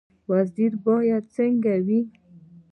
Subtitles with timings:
[0.29, 2.01] وزیر باید څنګه وي؟